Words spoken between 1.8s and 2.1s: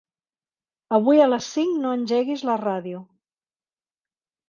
no